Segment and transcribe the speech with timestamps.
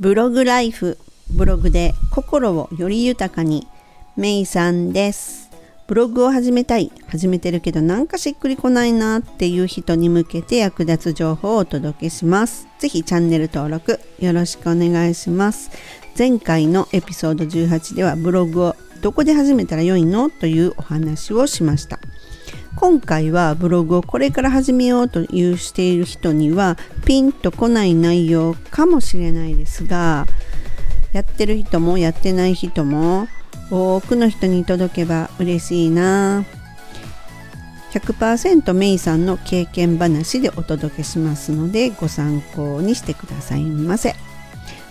[0.00, 0.96] ブログライフ
[1.28, 3.68] ブログで心をより豊かに。
[4.16, 5.50] メイさんです。
[5.86, 6.90] ブログを始めたい。
[7.08, 12.66] 始めてるけどなんかしっくりこないなっていう人に向けて役立つ情報をお届けします。
[12.78, 15.70] ぜひチャンネル登録よろしくお願いします。
[16.18, 20.30] 前回のエピソード18ではブログをどこで始めたらよいの？
[20.30, 21.99] というお話をしました。
[22.80, 30.26] 今回はブログをこれから始めようというしている人にはピンとこない内容かもしれないですが
[31.12, 33.28] やってる人もやってない人も
[33.70, 36.46] 多くの人に届けば嬉しいな。
[37.92, 44.14] 100%メイさんの経験話でお届けしますのでご参考にしてくださいませ。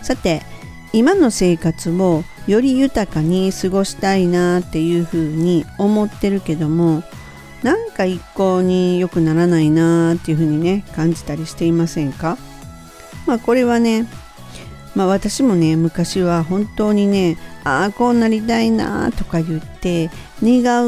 [0.03, 0.43] さて
[0.93, 7.03] 今の生活をより豊かに過ごしたいなっていうふうに思ってるけども
[7.63, 12.37] なんか一向に良くならないなっていうふうにね感じたりしていませんか？
[13.27, 14.07] まあこれはね
[14.95, 20.09] まあ私もね昔は本当にねああこうなりたいなとか言って
[20.41, 20.87] 願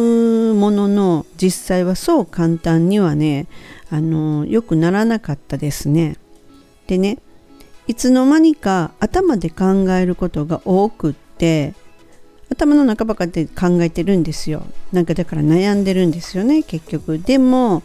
[0.51, 3.47] うものの実際はそう簡単にはね
[3.89, 6.15] あの良くならなかったですね。
[6.87, 7.17] でね
[7.87, 11.73] いつの間にか頭で考えることが多くって
[12.51, 14.63] 頭の中ばかで考えてるんですよ。
[14.91, 17.17] なんかだから悩んでるんですよね結局。
[17.17, 17.81] でも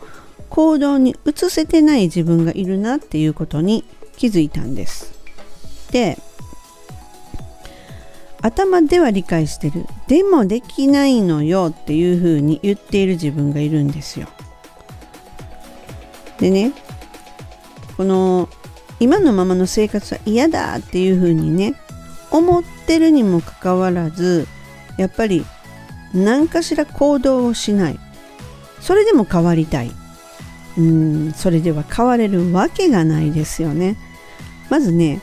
[0.51, 3.85] 行動に移せてない自分がいるなっていうことに
[4.17, 5.15] 気づいたんです。
[5.93, 6.19] で
[8.43, 9.87] 頭では理解してる。
[10.09, 14.27] でもできないのよっていうふうに言っている自分がいるんですよ。
[16.41, 16.73] でね
[17.97, 18.49] この
[18.99, 21.75] 今のままの生活は嫌だっていうふうにね
[22.33, 24.49] 思ってるにもかかわらず
[24.97, 25.45] やっぱり
[26.15, 27.99] 何かしら行動をしない。
[28.81, 29.93] それでも変わりたい。
[30.79, 33.97] うんそれでは変われるわけがないですよね。
[34.69, 35.21] まずね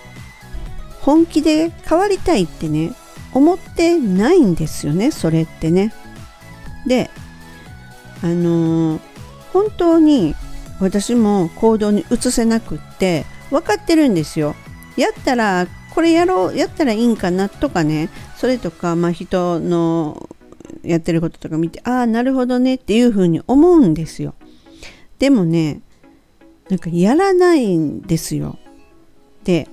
[1.02, 2.94] 本気で変わりたいってね
[3.34, 5.94] 思ってないんですよねそれってね。
[6.88, 7.10] で
[8.22, 9.02] あのー、
[9.52, 10.36] 本当に
[10.80, 14.56] 私も行動に移せなくって分かってるんですよ。
[14.98, 18.10] やったらこれやろうやったらいいんかなとかね。
[18.36, 20.28] それとか、まあ、人の
[20.84, 24.34] やってることとか見てああなるほどねっていうふうに思うんですよ。
[25.20, 25.82] でもね
[26.70, 28.58] なんかやらないんですよ。
[29.44, 29.68] で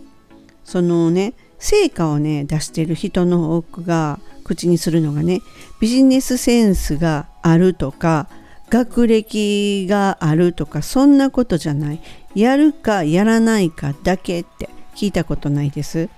[0.62, 5.40] そのね成果をね出してる人の多くが口にするのがね
[5.80, 8.28] ビジネスセンスがあるとか
[8.68, 12.00] 学歴があるとかそんなことじゃない。
[12.34, 14.68] やるかやらないかだけって。
[15.00, 16.10] 聞いたことないです。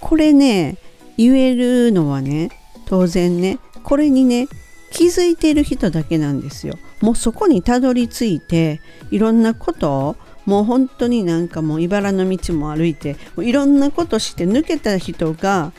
[0.00, 0.78] これね
[1.18, 2.48] 言えるのはね
[2.86, 4.48] 当然ねこれにね
[4.90, 6.78] 気づいている人だけなんですよ。
[7.02, 8.80] もうそこにたどり着いて
[9.10, 10.16] いろんなことを
[10.46, 15.72] もう本当になんかもう茨の道も歩いてもういろんなことして抜けた人が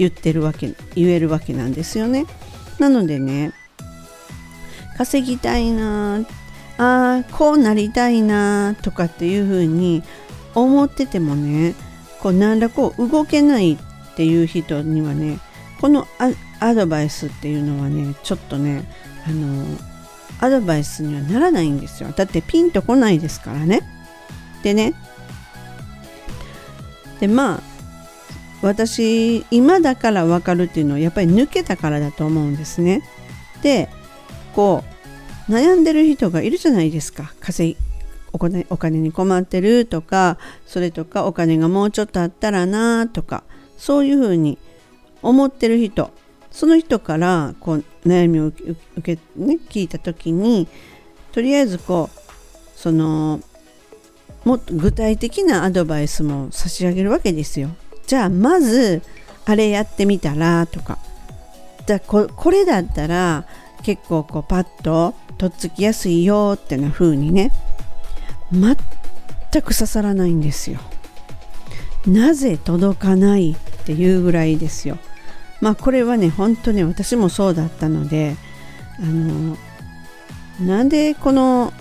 [0.00, 2.26] 言ってるわけ言えるわけなんですよね。
[2.80, 3.52] なのでね
[4.96, 6.24] 稼ぎたいな
[6.78, 10.02] あこうなりたいなとかっていうふうに
[10.62, 11.74] 思っててもね
[12.20, 13.78] こう何らこう動けないっ
[14.16, 15.38] ていう人にはね
[15.80, 16.08] この
[16.58, 18.84] アドバイスっていうのはねちょっとね
[19.26, 19.64] あの
[20.40, 22.10] アドバイスにはならないんですよ。
[22.16, 23.82] だってピンとこないですからね。
[24.62, 24.94] でね
[27.20, 27.60] でまあ
[28.62, 33.02] 私今だから分かるっていうのはやっぱり抜けたからだと思うんですね。
[33.62, 33.90] で
[34.54, 34.84] こ
[35.48, 37.32] う悩んでる人がいるじゃないですか。
[37.40, 37.76] 稼
[38.36, 40.36] お金お金に困ってるとか
[40.66, 43.44] それとかお金がもうちょっとあったらなとか
[43.78, 44.58] そういうふうに
[45.22, 46.10] 思ってる人
[46.50, 50.68] その人からこう悩みを受け、ね、聞いた時に
[51.32, 53.40] とりあえずこうその
[54.44, 57.70] もっと具体的なアドバイスも差し上げるわけですよ。
[58.06, 59.02] じゃあまず
[59.44, 60.98] あれやってみたらとか
[61.86, 63.46] だここれだったら
[63.82, 67.52] 結構こうパッととっつきやすいよってな風にね
[68.52, 68.76] 全
[69.62, 70.80] く刺さらないんですよ。
[72.06, 74.98] なぜ届かないっていうぐらいですよ。
[75.60, 78.36] まあこれはね本当に私もそうだったので
[79.00, 79.56] あの
[80.60, 81.72] なんでこの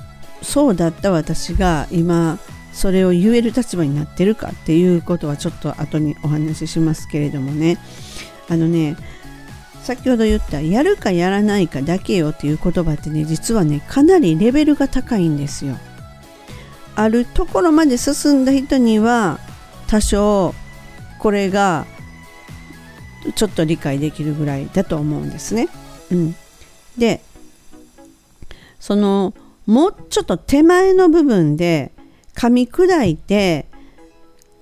[0.41, 2.39] そうだった私が今
[2.73, 7.77] それを言える立場になってるかっていうことはちょっと後にお話ししますけれどもね
[8.49, 8.97] あのね
[9.81, 15.77] 先ほど言ったやるかやらないかだけよっていう言葉ってね実はねかなりレベルが高いんですよ。
[16.95, 19.39] あるところまで進んだ人には
[19.87, 20.53] 多少
[21.19, 21.85] これが
[23.35, 25.67] ちょっと理解できるぐらいだと思うんですね。
[26.11, 26.35] うん、
[26.97, 27.21] で
[28.79, 29.33] その
[29.65, 31.91] もうちょっと手前の部分で
[32.35, 33.65] 噛み砕いて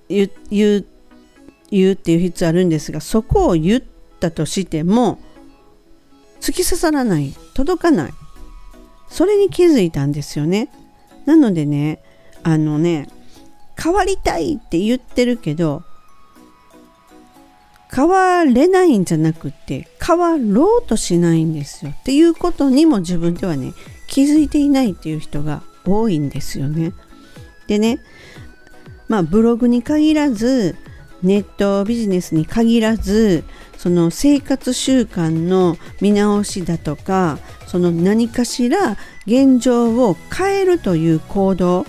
[0.08, 3.84] 言言うっていう必要あるんですがそこを言っ
[4.20, 5.20] たとしても
[6.40, 8.14] 突き刺さらない届かない。
[9.10, 10.70] それに気づいたんですよね。
[11.26, 12.03] なのでね
[12.44, 13.08] あのね
[13.82, 15.84] 変わりたいって言ってるけど
[17.94, 23.74] 変われないんじゃなくて変わろうとしないんですよっていうことにも自分ではね
[24.08, 26.94] 気づいていないっていう人が多いんですよね。
[27.68, 28.00] でね
[29.08, 30.76] まあブログに限らず
[31.22, 33.44] ネットビジネスに限らず
[33.78, 37.38] その生活習慣の見直しだとか
[37.68, 41.86] その何かしら現状を変えるという行動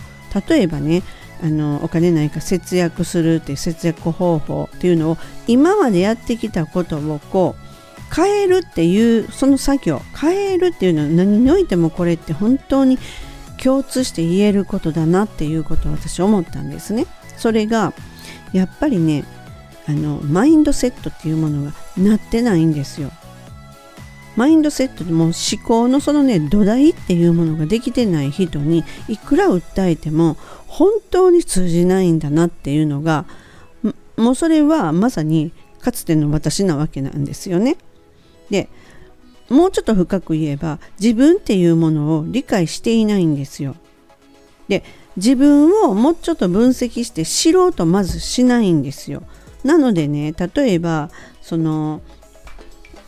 [0.49, 1.03] 例えばね
[1.43, 7.65] あのお金ないか節約するっていう節約方法っていうのを今までやってきたことをこう
[8.15, 12.99] 変えるっていうその作業変えるっていうのは何においてもこれって本当に
[13.63, 17.07] 共通して言えることだなっていうことを私思ったんですね。
[17.37, 17.93] それが
[18.53, 19.25] やっぱりね
[19.89, 23.11] あのマインドセットっていうものがなってないんですよ。
[24.37, 25.35] マインドセットでも思
[25.65, 30.37] 考のそのね土台っていうものができてない人にいくら訴えても
[30.67, 33.27] 本当に通じないんだなっていうのが
[34.17, 37.77] もうそれはまさにかつての私なわけなんですよね。
[38.51, 38.69] で
[39.49, 43.77] もうちょっと深く言えば自分っていうものを理解していないんですよ。
[44.69, 44.83] で
[45.17, 49.23] 自分をもうちょっと分析して知ろうとまずしないんですよ。
[49.63, 51.11] なのでね例えば
[51.43, 52.01] その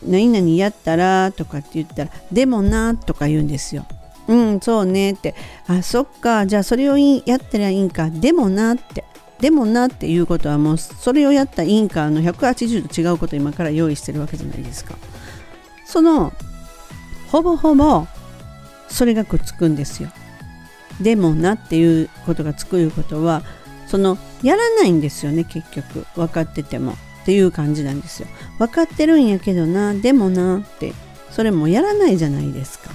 [0.07, 3.85] 何々やったらとかって言ったらでもなとか言うんですよ。
[4.27, 5.35] うんそうねって。
[5.67, 6.45] あそっか。
[6.45, 8.09] じゃあそれをやったらいいんか。
[8.09, 9.05] でもなって。
[9.39, 14.95] でもなっていうことはもうそれをやったインカーの180度違うことを今から用意してるわけじゃないですか。
[15.85, 16.33] その
[17.31, 18.07] ほぼほぼ
[18.89, 20.09] それがくっつくんですよ。
[21.01, 23.43] でもなっていうことがつくいうことは
[23.85, 26.05] そのやらないんですよね結局。
[26.15, 26.95] 分かってても。
[27.27, 28.27] っていう感じなんですよ。
[28.57, 30.93] 分かってるんやけどなでもなって。
[31.29, 32.89] それもやらないじゃないですか。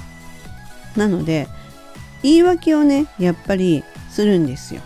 [0.96, 1.49] なので
[2.23, 4.81] 言い訳をねやっぱりするんですよ。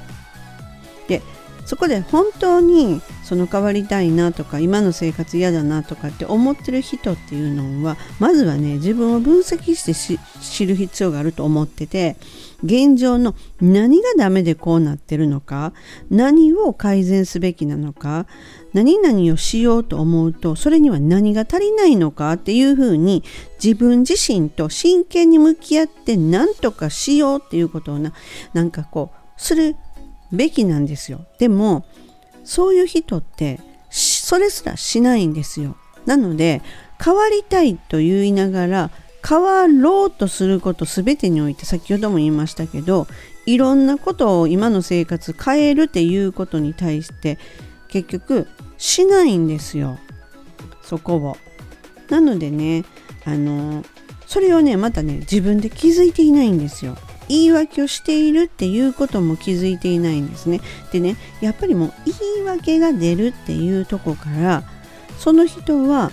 [1.66, 12.16] そこで本当にその変わりたいなとか今の生活嫌だなとかって思ってる人っていうのはまずはね自分を分析して知る必要があると思ってて
[12.62, 15.72] 現状の何がダメでこうなってるのか
[16.08, 18.26] 何を改善すべきなのか
[18.72, 23.24] 何々をしようと思うとそれには何が足りないのかっていうふうに
[23.62, 28.12] 自分自身と真剣に向き合って何とかしようっていうことをな
[28.52, 29.76] なんかこうする
[30.36, 31.84] べきなんですよでも
[32.44, 33.60] そういう人って
[33.90, 36.62] それすらしないんですよなので
[37.02, 38.90] 変わりたいと言いながら
[39.28, 43.06] 変わろうとすること全てにおいて先ほども言いましたけど
[43.44, 47.38] いろんなことを今の生活変えるっていうことに対して
[47.88, 48.46] 結局
[48.78, 49.98] しないんですよ
[50.82, 51.36] そこを。
[52.08, 52.84] なのでね
[53.24, 53.84] あの
[54.26, 56.96] それをねまたね自分で気づいていないんですよ。
[57.28, 60.60] 言い訳をしているっていうことも気づいていないんですね。
[60.92, 64.62] でねやっぱりもう言い訳が出るっていうとこから
[65.18, 66.10] その人は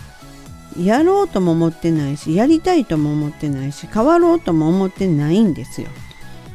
[0.79, 5.89] やろうとも思ってないしやりたいとも思ってないし変わろうとも思ってないんですよ。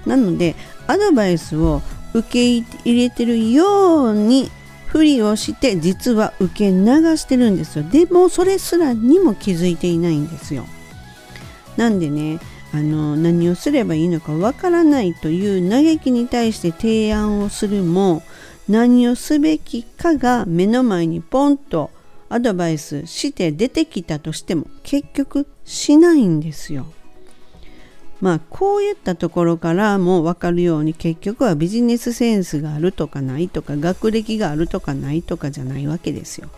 [0.06, 0.56] なので
[0.86, 1.82] アドバイスを
[2.14, 4.50] 受け入れてるように
[4.86, 6.84] ふりをして実は受け流
[7.16, 7.84] してるんですよ。
[7.84, 10.64] でもそれすらにも気づいていないんですよ。
[11.76, 12.40] なんでね
[12.72, 18.22] あの何をすればいいのかわからないという嘆きに対して提案をするも
[18.68, 21.90] 何をすべきかが目の前にポンと
[22.28, 26.86] アドバイスして出てきたとしても結局しないんですよ。
[28.20, 36.50] まあこういったところからも分かるように結局はビジネスセンスがあるとかないとか学歴があるとかないとかじゃないわけですよ。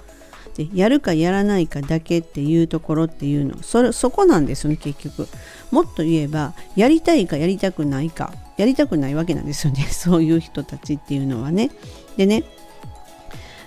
[0.57, 3.63] でやるかやらないかだけっていうところっていうの。
[3.63, 5.29] それそこなんですよね結局。
[5.71, 8.33] もっと言えばやりたいかやりたくないか。
[8.57, 9.83] やりたくないわけなんですよね。
[9.91, 11.71] そういう人たちっていうのはね。
[12.17, 12.45] でね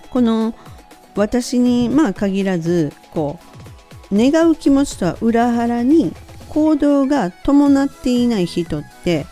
[0.09, 0.53] この
[1.15, 3.39] 私にまあ限らずこ
[4.11, 6.13] う願う気持ちとは裏腹に
[6.49, 9.25] 行動が伴っていない人って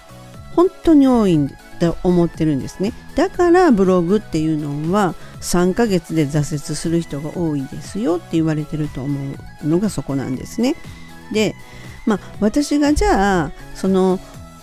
[0.56, 2.94] 本当に多いんだと思ってるんですね。
[3.16, 9.20] だからブログっていうのは3ヶ月で挫折する人が多いですよって言われてると思
[9.64, 10.76] うのがそこなんですね。
[11.34, 11.56] で
[12.06, 14.20] まあ私がじゃあその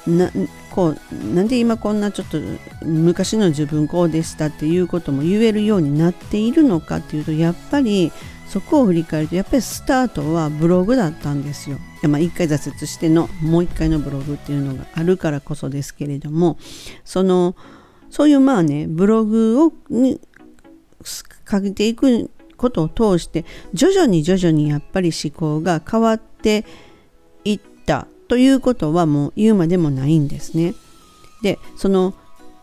[0.06, 0.30] な
[0.70, 2.38] こうなんで今こんなちょっと
[2.84, 8.12] 昔の自分こうでしたっていうことも言えるようになっているのかっていうとやっぱり
[8.46, 11.78] そこを振り返るとやっぱりスタートはブログだったんですよ。
[12.04, 16.58] まあ、1回挫折してのもう1回のブログっていうのがあるからこそですけれども
[17.04, 17.56] その
[18.08, 19.72] そういうまあねブログを
[21.44, 26.64] かけていくことを通して徐々に徐々にやっぱり思考が変わって
[27.44, 30.74] いったということはもう言うまでもないんですね。
[31.42, 32.14] でその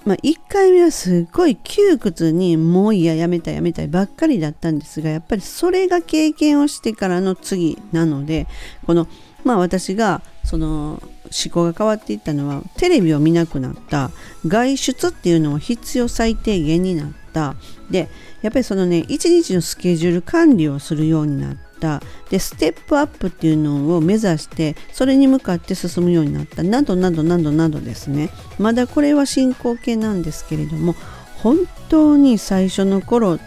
[0.05, 8.45] まあ、1回目はすっごい窮屈にもういややめたやめたいばっかりだったんですがやっぱりそれが経験をしてからの次なので
[8.85, 9.07] この
[9.43, 14.11] まあ私がその思考が変わっていったのはテレビを見なくなった
[14.45, 17.55] 外出っていうのは必要最低限になった
[17.89, 18.07] で
[18.45, 21.99] やっぱりそのね一日のスケジュール管理をするようになった。
[22.29, 26.61] でステップアップっていうのを目指してそれに向かって進むようになった。
[26.61, 28.29] などなどなどなどですね。
[28.59, 30.93] まだこれは進行形なんですけれども
[31.41, 31.57] 本
[31.89, 33.39] 当に最初の頃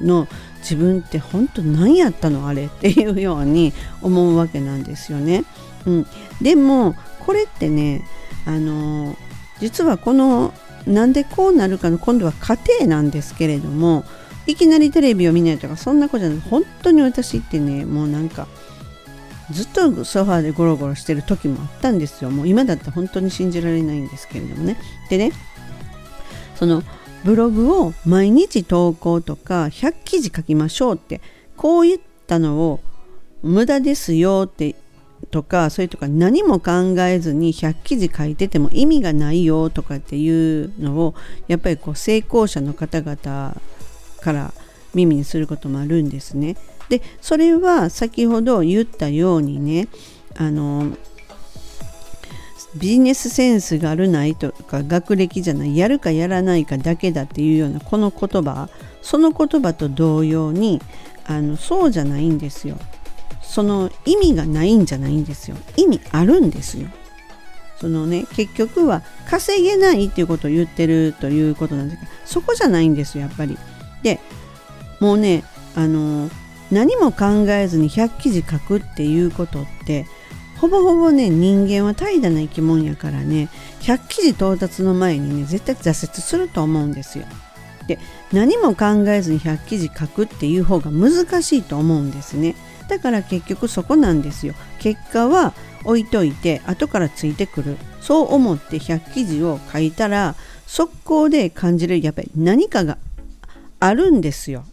[0.00, 0.26] の
[0.60, 5.44] 自分って本当何やったのあれっていうように思うわけなんですよね。
[5.84, 6.06] うん、
[6.40, 8.02] でもこれってね
[8.46, 9.18] あの
[9.60, 10.54] 実はこの
[10.86, 14.04] なんでこうなるかの今度は家庭なんですけれども
[14.46, 16.40] いきなりテレビを見ないとかそんなことじゃない。
[16.40, 18.46] 本当に私ってねもうなんか
[19.50, 22.30] ずっとソファーでゴロゴロしてる時もあったんですよ。
[22.30, 24.76] もう今だったら本当に信じられないんですけれどもね。
[25.08, 25.32] でね
[26.56, 26.82] その
[27.24, 31.22] ブログを毎日投稿とか100記事書きましょうって
[31.56, 32.80] こういったのを
[33.42, 34.74] 無駄ですよって
[35.34, 41.14] とかそれとか何も考えずに100記事書いてても意味がないよとかっていうのを
[41.48, 43.56] やっぱりこう成功者の方々
[44.20, 44.54] から
[44.94, 46.56] 耳にすることもあるんですね。
[46.88, 49.88] でそれは先ほど言ったようにね
[50.36, 50.96] あの
[52.76, 58.68] ビジネスセンスがあるないとか学歴じゃないやるかやらないかだけだっていうようなこの言葉
[59.02, 60.80] その言葉と同様に
[61.26, 62.76] あのそうじゃないんですよ。
[63.46, 65.56] その意味がないんじゃないんですよ。
[65.76, 66.88] 意味あるんですよ。
[67.80, 73.58] そのね結局は稼げないっていうことを言ってるということなんですがそこじゃないんですよやっぱり。
[74.02, 74.20] で
[75.00, 76.30] もうねあの
[76.70, 80.06] 何も考えずに100記事書くっていうことって
[80.58, 87.26] ほぼほぼね人間は怠惰な生き物やからね100記事到達の前にね絶対挫折すると思うんですよ。
[87.86, 87.98] で
[88.32, 92.54] 何も考えずに100記事書くっていう方が難しいと思うんですね。
[92.88, 94.54] だから結局そこなんですよ。
[94.78, 97.76] 結果は置いといて後からついてくる。
[98.00, 100.34] そう思って100記事を書いたら
[100.66, 102.98] 速攻で感じるやっぱり何かが
[103.80, 104.64] あるんですよ。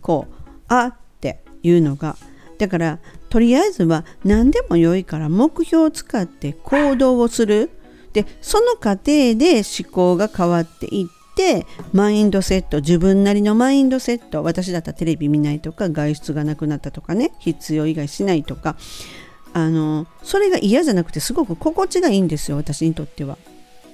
[0.00, 0.34] こう
[0.68, 2.16] あっていうのが。
[2.58, 2.98] だから
[3.30, 7.70] とりあえずは何でも良いから目標を使って行動をする。
[8.12, 18.76] でその過程で思考が変わっていっててマインドセット自分なりのマインドセット私だったらテレビ見ないとか外出がなくなったとかね必要以外しないとか
[19.54, 23.38] あのそれが嫌じゃなくてすごく心地がいいんですよ私にとっては。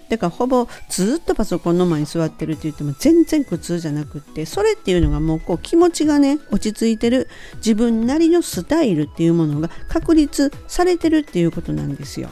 [0.08, 12.28] だからほぼずっとパソコンの前に座ってるって言っても全然苦痛じゃなくってそれっていうのがもうこう気持ちがね落ち着いてる自分なりのスタイルっていうものが確立されてるっていうことなんですよ。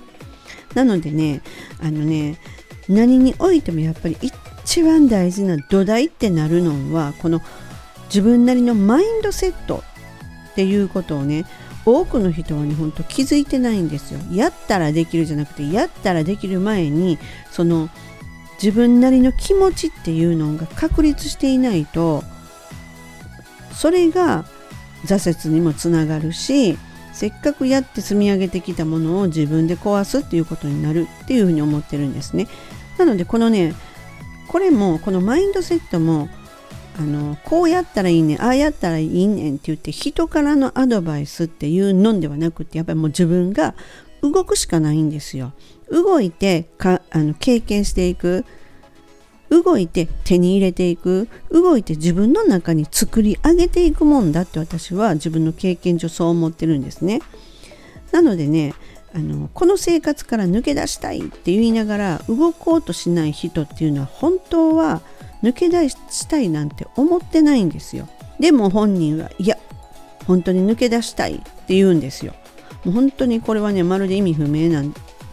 [0.74, 1.42] なのでね
[1.80, 2.38] あのね
[2.88, 4.32] 何においてもやっぱり一
[4.64, 7.42] 一番大事な土台ってなるのはこの
[8.06, 9.84] 自分なりのマインドセット
[10.52, 11.44] っていうことをね
[11.84, 14.20] 多くの人はねほんと気づいてないんですよ。
[14.32, 17.18] やったらできるじゃなくてやったらできる前に
[17.50, 17.90] その
[18.62, 22.22] 自分なりの気持ちっていうのが確立していないと
[23.72, 24.46] それが
[25.04, 26.78] 挫折にもつながるし
[27.12, 32.48] せっかくやって積み上げてきたものを自分で壊すっていうことになるっていうふうに思ってるんですね。
[32.96, 33.74] なのでこのね
[34.54, 36.28] これもこのマインドセットも
[36.96, 43.74] あのこうやったらいいねああやったらいいねんって言って人からのアドバイスっていうのではなくてやっぱりもう自分が
[44.22, 45.54] 動くしかないんですよ。
[45.90, 48.44] 動いてかあの経験していく
[49.50, 57.22] 動いて手に入れていく動いて自分の中に作り上げていくもんだって私は自分の経験上そう思ってるんですね。
[58.12, 58.72] なのでね
[59.14, 65.02] あのこの生活から抜け出したいって言いながら動こうとしない人っていうのは本当は
[65.42, 68.08] 抜け出したいなんて思ってないんですよ。
[68.40, 69.56] でも本人はいや
[70.26, 72.34] 本当に抜け出したいって言うんですよ。
[72.84, 74.92] もう本当にこれはねまるで意味不明なん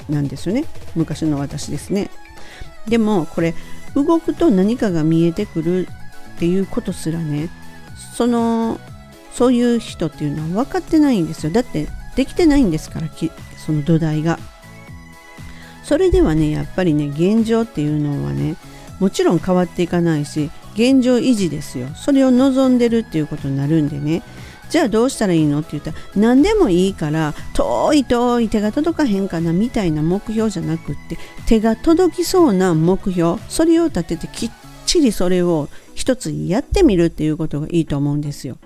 [0.10, 0.66] なんですよね。
[0.96, 2.12] 昔の私ですね。
[2.88, 3.56] でもこれ
[3.96, 5.88] 動くと何かが見えてくる
[6.36, 7.50] っていうことすらね
[8.16, 8.80] その
[9.34, 11.52] そういう人っていうのは分かってないんですよ。
[11.52, 13.10] だってできてないんですから
[13.58, 14.40] その土台が。
[15.84, 18.56] それではねやっぱりね現状っていうのはね
[19.00, 21.88] もちろん変わっていかないし現状維持ですよ。
[21.96, 24.22] それを望んでるっていうことになるんでね。
[24.70, 34.52] じゃあどうしたらいいのって言ったら何でもいいから遠い遠い手が届かへんかなみたいな目標じゃなくって手が届きそうな目標それを立ててきっ
[34.86, 38.58] ちりそれを一つやってみるっていうことがいいと思うんですよ。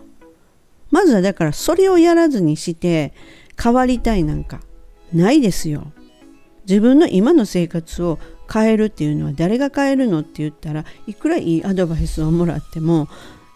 [0.96, 3.14] まずはだからそれをやらずにして
[3.62, 4.62] 変わりたいなんか
[5.12, 5.92] ないですよ。
[6.70, 8.18] 自分の今の生活を
[8.50, 13.10] 変えるっていうのは誰が変えるのって言ったらいくらいいアドバイスをもらっても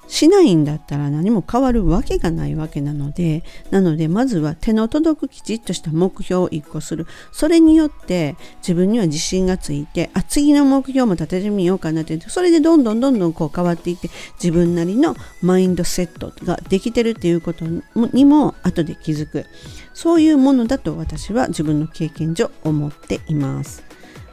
[0.10, 14.10] しないんだったら何も変わるわけがないわけなのでなのでまずは手の届くきちっとした目標を1個するそれによって自分には自信がついてあ次の目標も立ててみようかなってそれでどんどんどんどんこう変わっていって
[14.44, 17.66] 自分なりのマインドセットができてるっていうこと
[18.12, 19.46] にも後で気づく
[19.94, 23.90] そういうものだと私は自分の経験上思っています。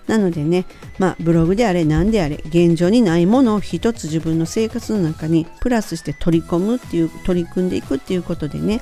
[0.06, 0.66] なのでね、
[0.98, 8.80] まあ、ブログであれ何であれ現状にないものを一つ自分の生活の中にプラスして取り込むっていう取り組んでいくっていうことでね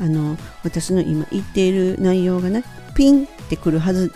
[0.00, 2.64] あの私の今言っている内容がね
[2.94, 4.12] ピンってくるはず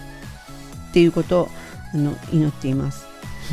[0.90, 1.48] っていうことを
[1.94, 3.06] あの祈っています。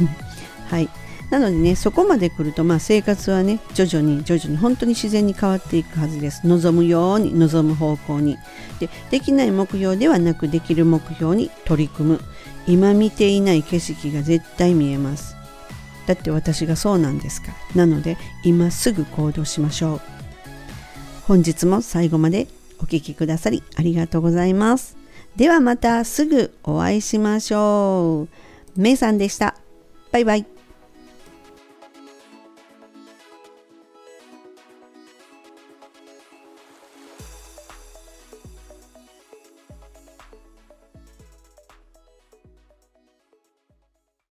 [0.70, 0.90] はい。
[1.30, 6.46] なのでねそこまで来ると、まあ、生活はね徐々に徐々に本当に自然に変わっていくはずです。
[6.46, 8.38] 望むように望む方向に。
[8.80, 12.22] でできない目標ではなくできる目標に取り組む。
[12.68, 15.36] 今見ていない景色が絶対見えます。
[16.08, 17.86] だって私がそうなんですから。
[17.86, 20.02] なので今すぐ行動しましょう。
[21.28, 22.48] 本日も最後まで
[22.80, 24.98] お聴きくださりありがとうございます。
[25.36, 28.28] ではまたすぐお会いしましょ
[28.78, 28.80] う。
[28.80, 29.56] めいさんでした。
[30.12, 30.53] バイバイ。